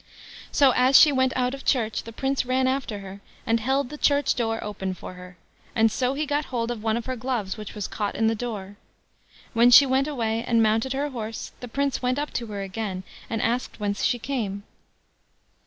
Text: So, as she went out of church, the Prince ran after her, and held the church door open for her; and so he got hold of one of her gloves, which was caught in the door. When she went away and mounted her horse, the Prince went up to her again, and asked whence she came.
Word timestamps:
So, 0.51 0.71
as 0.75 0.99
she 0.99 1.11
went 1.11 1.31
out 1.35 1.53
of 1.53 1.63
church, 1.63 2.01
the 2.05 2.11
Prince 2.11 2.43
ran 2.43 2.65
after 2.65 2.97
her, 3.01 3.21
and 3.45 3.59
held 3.59 3.89
the 3.91 3.99
church 3.99 4.33
door 4.33 4.59
open 4.63 4.95
for 4.95 5.13
her; 5.13 5.37
and 5.75 5.91
so 5.91 6.15
he 6.15 6.25
got 6.25 6.45
hold 6.45 6.71
of 6.71 6.81
one 6.81 6.97
of 6.97 7.05
her 7.05 7.15
gloves, 7.15 7.55
which 7.55 7.75
was 7.75 7.87
caught 7.87 8.15
in 8.15 8.25
the 8.25 8.33
door. 8.33 8.77
When 9.53 9.69
she 9.69 9.85
went 9.85 10.07
away 10.07 10.43
and 10.43 10.63
mounted 10.63 10.93
her 10.93 11.09
horse, 11.11 11.51
the 11.59 11.67
Prince 11.67 12.01
went 12.01 12.17
up 12.17 12.33
to 12.33 12.47
her 12.47 12.63
again, 12.63 13.03
and 13.29 13.43
asked 13.43 13.79
whence 13.79 14.03
she 14.03 14.17
came. 14.17 14.63